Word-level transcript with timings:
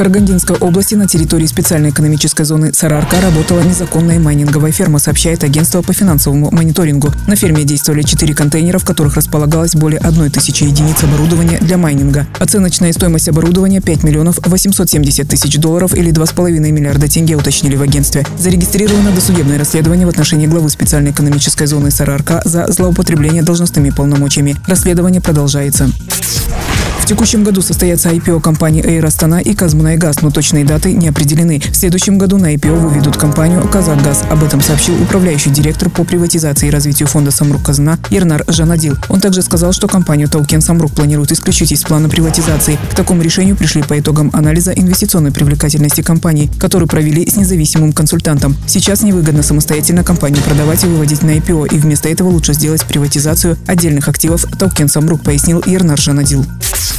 Карагандинской 0.00 0.56
области 0.56 0.94
на 0.94 1.06
территории 1.06 1.44
специальной 1.44 1.90
экономической 1.90 2.46
зоны 2.46 2.72
Сарарка 2.72 3.20
работала 3.20 3.60
незаконная 3.60 4.18
майнинговая 4.18 4.72
ферма, 4.72 4.98
сообщает 4.98 5.44
агентство 5.44 5.82
по 5.82 5.92
финансовому 5.92 6.50
мониторингу. 6.50 7.12
На 7.26 7.36
ферме 7.36 7.64
действовали 7.64 8.00
четыре 8.00 8.34
контейнера, 8.34 8.78
в 8.78 8.86
которых 8.86 9.16
располагалось 9.16 9.74
более 9.74 10.00
одной 10.00 10.30
тысячи 10.30 10.64
единиц 10.64 11.04
оборудования 11.04 11.58
для 11.60 11.76
майнинга. 11.76 12.26
Оценочная 12.38 12.94
стоимость 12.94 13.28
оборудования 13.28 13.82
5 13.82 14.02
миллионов 14.02 14.38
870 14.42 15.28
тысяч 15.28 15.58
долларов 15.58 15.94
или 15.94 16.10
2,5 16.10 16.50
миллиарда 16.50 17.06
тенге, 17.06 17.36
уточнили 17.36 17.76
в 17.76 17.82
агентстве. 17.82 18.24
Зарегистрировано 18.38 19.10
досудебное 19.12 19.58
расследование 19.58 20.06
в 20.06 20.08
отношении 20.08 20.46
главы 20.46 20.70
специальной 20.70 21.10
экономической 21.10 21.66
зоны 21.66 21.90
Сарарка 21.90 22.40
за 22.46 22.72
злоупотребление 22.72 23.42
должностными 23.42 23.90
полномочиями. 23.90 24.56
Расследование 24.66 25.20
продолжается 25.20 25.90
текущем 27.10 27.42
году 27.42 27.60
состоятся 27.60 28.10
IPO 28.10 28.40
компании 28.40 28.84
Air 28.84 29.04
Astana 29.04 29.42
и 29.42 29.52
Казмунайгаз, 29.52 30.22
но 30.22 30.30
точные 30.30 30.64
даты 30.64 30.92
не 30.92 31.08
определены. 31.08 31.58
В 31.58 31.74
следующем 31.74 32.18
году 32.18 32.38
на 32.38 32.54
IPO 32.54 32.78
выведут 32.78 33.16
компанию 33.16 33.66
Казахгаз. 33.66 34.22
Об 34.30 34.44
этом 34.44 34.60
сообщил 34.60 34.94
управляющий 35.02 35.50
директор 35.50 35.90
по 35.90 36.04
приватизации 36.04 36.68
и 36.68 36.70
развитию 36.70 37.08
фонда 37.08 37.32
Самрук 37.32 37.64
Казна 37.64 37.98
Ернар 38.10 38.44
Жанадил. 38.46 38.96
Он 39.08 39.20
также 39.20 39.42
сказал, 39.42 39.72
что 39.72 39.88
компанию 39.88 40.28
Таукен 40.28 40.60
Самрук 40.60 40.92
планирует 40.92 41.32
исключить 41.32 41.72
из 41.72 41.82
плана 41.82 42.08
приватизации. 42.08 42.78
К 42.92 42.94
такому 42.94 43.22
решению 43.22 43.56
пришли 43.56 43.82
по 43.82 43.98
итогам 43.98 44.30
анализа 44.32 44.70
инвестиционной 44.70 45.32
привлекательности 45.32 46.02
компании, 46.02 46.48
который 46.60 46.86
провели 46.86 47.28
с 47.28 47.34
независимым 47.34 47.92
консультантом. 47.92 48.56
Сейчас 48.68 49.02
невыгодно 49.02 49.42
самостоятельно 49.42 50.04
компанию 50.04 50.44
продавать 50.44 50.84
и 50.84 50.86
выводить 50.86 51.22
на 51.24 51.30
IPO, 51.30 51.74
и 51.74 51.78
вместо 51.78 52.08
этого 52.08 52.28
лучше 52.28 52.54
сделать 52.54 52.84
приватизацию 52.84 53.58
отдельных 53.66 54.06
активов 54.06 54.44
Таукен 54.56 54.88
Самрук, 54.88 55.24
пояснил 55.24 55.60
Ернар 55.66 55.98
Жанадил. 55.98 56.46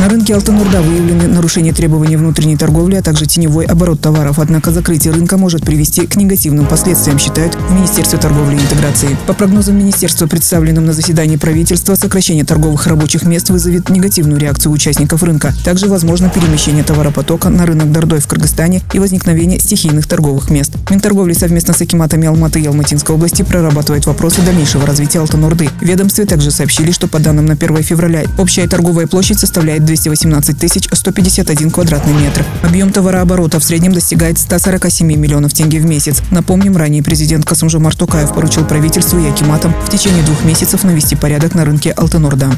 На 0.00 0.08
рынке 0.08 0.34
Алтанурда 0.34 0.80
выявлены 0.80 1.28
нарушения 1.28 1.74
требований 1.74 2.16
внутренней 2.16 2.56
торговли, 2.56 2.96
а 2.96 3.02
также 3.02 3.26
теневой 3.26 3.66
оборот 3.66 4.00
товаров. 4.00 4.38
Однако 4.38 4.70
закрытие 4.70 5.12
рынка 5.12 5.36
может 5.36 5.62
привести 5.62 6.06
к 6.06 6.16
негативным 6.16 6.64
последствиям, 6.64 7.18
считают 7.18 7.54
в 7.54 7.74
Министерстве 7.74 8.18
торговли 8.18 8.56
и 8.56 8.60
интеграции. 8.60 9.14
По 9.26 9.34
прогнозам 9.34 9.76
министерства, 9.76 10.26
представленным 10.26 10.86
на 10.86 10.94
заседании 10.94 11.36
правительства, 11.36 11.96
сокращение 11.96 12.46
торговых 12.46 12.86
рабочих 12.86 13.24
мест 13.24 13.50
вызовет 13.50 13.90
негативную 13.90 14.40
реакцию 14.40 14.72
участников 14.72 15.22
рынка. 15.22 15.52
Также 15.66 15.86
возможно 15.86 16.30
перемещение 16.30 16.82
товаропотока 16.82 17.50
на 17.50 17.66
рынок 17.66 17.92
Дордой 17.92 18.20
в 18.20 18.26
Кыргызстане 18.26 18.80
и 18.94 18.98
возникновение 18.98 19.58
стихийных 19.58 20.06
торговых 20.06 20.48
мест. 20.48 20.72
Минторговли 20.88 21.34
совместно 21.34 21.74
с 21.74 21.80
Акиматами 21.82 22.26
Алматы 22.26 22.58
и 22.58 22.66
Алматинской 22.66 23.14
области 23.14 23.42
прорабатывает 23.42 24.06
вопросы 24.06 24.40
дальнейшего 24.40 24.86
развития 24.86 25.18
Алтанурды. 25.18 25.68
В 25.78 25.84
ведомстве 25.84 26.24
также 26.24 26.50
сообщили, 26.50 26.90
что 26.90 27.06
по 27.06 27.18
данным 27.18 27.44
на 27.44 27.52
1 27.52 27.82
февраля 27.82 28.22
общая 28.38 28.66
торговая 28.66 29.06
площадь 29.06 29.38
составляет 29.38 29.89
218 29.90 30.56
тысяч 30.56 30.88
151 30.92 31.70
квадратный 31.72 32.12
метр. 32.12 32.44
Объем 32.62 32.92
товарооборота 32.92 33.58
в 33.58 33.64
среднем 33.64 33.92
достигает 33.92 34.38
147 34.38 35.04
миллионов 35.16 35.52
тенге 35.52 35.80
в 35.80 35.84
месяц. 35.84 36.22
Напомним, 36.30 36.76
ранее 36.76 37.02
президент 37.02 37.44
Касымжомар 37.44 37.96
Токаев 37.96 38.32
поручил 38.32 38.64
правительству 38.64 39.18
и 39.18 39.26
Акиматам 39.26 39.74
в 39.84 39.90
течение 39.90 40.22
двух 40.22 40.44
месяцев 40.44 40.84
навести 40.84 41.16
порядок 41.16 41.56
на 41.56 41.64
рынке 41.64 41.90
Алтанорда. 41.90 42.52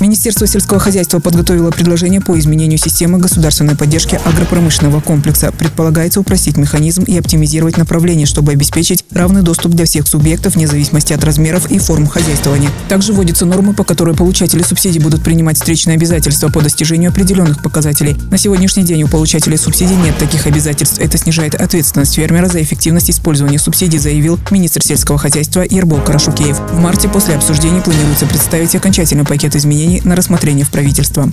Министерство 0.00 0.46
сельского 0.46 0.78
хозяйства 0.78 1.18
подготовило 1.18 1.72
предложение 1.72 2.20
по 2.20 2.38
изменению 2.38 2.78
системы 2.78 3.18
государственной 3.18 3.74
поддержки 3.74 4.20
агропромышленного 4.24 5.00
комплекса. 5.00 5.50
Предполагается 5.50 6.20
упростить 6.20 6.56
механизм 6.56 7.02
и 7.02 7.18
оптимизировать 7.18 7.76
направление, 7.76 8.24
чтобы 8.24 8.52
обеспечить 8.52 9.04
равный 9.10 9.42
доступ 9.42 9.72
для 9.72 9.86
всех 9.86 10.06
субъектов 10.06 10.54
вне 10.54 10.68
зависимости 10.68 11.12
от 11.12 11.24
размеров 11.24 11.68
и 11.70 11.80
форм 11.80 12.06
хозяйствования. 12.06 12.70
Также 12.88 13.12
вводятся 13.12 13.44
нормы, 13.44 13.74
по 13.74 13.82
которой 13.82 14.14
получатели 14.14 14.62
субсидий 14.62 15.00
будут 15.00 15.24
принимать 15.24 15.56
встречные 15.56 15.96
обязательства 15.96 16.48
по 16.48 16.60
достижению 16.60 17.10
определенных 17.10 17.60
показателей. 17.60 18.16
На 18.30 18.38
сегодняшний 18.38 18.84
день 18.84 19.02
у 19.02 19.08
получателей 19.08 19.58
субсидий 19.58 19.96
нет 19.96 20.16
таких 20.16 20.46
обязательств. 20.46 21.00
Это 21.00 21.18
снижает 21.18 21.56
ответственность 21.56 22.14
фермера 22.14 22.46
за 22.46 22.62
эффективность 22.62 23.10
использования 23.10 23.58
субсидий, 23.58 23.98
заявил 23.98 24.38
министр 24.52 24.84
сельского 24.84 25.18
хозяйства 25.18 25.64
Ербол 25.68 26.00
Карашукеев. 26.02 26.56
В 26.70 26.78
марте 26.78 27.08
после 27.08 27.34
обсуждений 27.34 27.80
планируется 27.80 28.26
представить 28.26 28.74
окончательный 28.76 29.24
пакет 29.24 29.56
изменений 29.56 29.87
на 30.04 30.14
рассмотрение 30.14 30.64
в 30.64 30.70
правительство. 30.70 31.28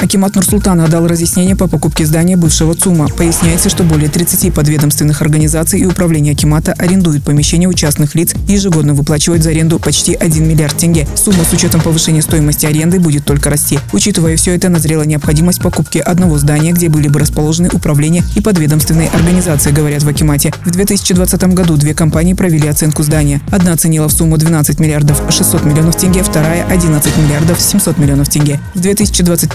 Акимат 0.00 0.34
Нурсултана 0.34 0.86
дал 0.88 1.06
разъяснение 1.06 1.56
по 1.56 1.66
покупке 1.66 2.04
здания 2.04 2.36
бывшего 2.36 2.74
ЦУМа. 2.74 3.08
Поясняется, 3.08 3.70
что 3.70 3.84
более 3.84 4.08
30 4.08 4.52
подведомственных 4.52 5.22
организаций 5.22 5.80
и 5.80 5.86
управления 5.86 6.32
Акимата 6.32 6.74
арендуют 6.74 7.24
помещения 7.24 7.68
у 7.68 7.72
частных 7.72 8.14
лиц 8.14 8.34
и 8.48 8.52
ежегодно 8.52 8.94
выплачивают 8.94 9.42
за 9.42 9.50
аренду 9.50 9.78
почти 9.78 10.14
1 10.14 10.46
миллиард 10.46 10.76
тенге. 10.76 11.06
Сумма 11.14 11.44
с 11.44 11.52
учетом 11.52 11.80
повышения 11.80 12.22
стоимости 12.22 12.66
аренды 12.66 13.00
будет 13.00 13.24
только 13.24 13.50
расти. 13.50 13.78
Учитывая 13.92 14.36
все 14.36 14.54
это, 14.54 14.68
назрела 14.68 15.04
необходимость 15.04 15.62
покупки 15.62 15.98
одного 15.98 16.38
здания, 16.38 16.72
где 16.72 16.88
были 16.88 17.08
бы 17.08 17.20
расположены 17.20 17.70
управления 17.72 18.24
и 18.34 18.40
подведомственные 18.40 19.08
организации, 19.08 19.70
говорят 19.70 20.02
в 20.02 20.08
Акимате. 20.08 20.52
В 20.64 20.70
2020 20.70 21.44
году 21.54 21.76
две 21.76 21.94
компании 21.94 22.34
провели 22.34 22.68
оценку 22.68 23.02
здания. 23.02 23.40
Одна 23.50 23.72
оценила 23.72 24.08
в 24.08 24.12
сумму 24.12 24.36
12 24.36 24.80
миллиардов 24.80 25.22
600 25.30 25.64
миллионов 25.64 25.96
тенге, 25.96 26.22
вторая– 26.22 26.66
11 26.68 27.16
миллиардов 27.16 27.60
700 27.60 27.98
миллионов 27.98 28.28
тенге. 28.28 28.60
В 28.74 28.80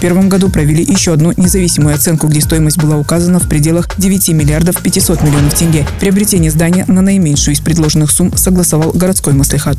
2021 0.00 0.28
году 0.30 0.48
провели 0.48 0.82
еще 0.82 1.12
одну 1.12 1.32
независимую 1.36 1.94
оценку, 1.94 2.26
где 2.26 2.40
стоимость 2.40 2.78
была 2.78 2.96
указана 2.96 3.38
в 3.38 3.48
пределах 3.48 3.86
9 3.98 4.30
миллиардов 4.30 4.82
500 4.82 5.22
миллионов 5.22 5.54
тенге. 5.54 5.86
Приобретение 6.00 6.50
здания 6.50 6.86
на 6.88 7.02
наименьшую 7.02 7.54
из 7.54 7.60
предложенных 7.60 8.10
сумм 8.10 8.34
согласовал 8.34 8.92
городской 8.92 9.34
маслихат. 9.34 9.76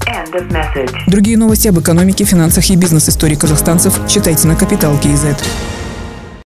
Другие 1.08 1.38
новости 1.38 1.68
об 1.68 1.80
экономике, 1.80 2.24
финансах 2.24 2.70
и 2.70 2.76
бизнес-истории 2.76 3.36
казахстанцев 3.36 4.00
читайте 4.08 4.48
на 4.48 4.56
Капитал 4.56 4.96
Киезет. 5.00 5.38